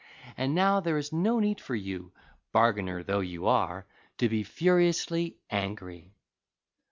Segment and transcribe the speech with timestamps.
[0.35, 2.11] And now there is no need for you,
[2.51, 3.85] bargainer though you are,
[4.17, 6.15] to be furiously angry.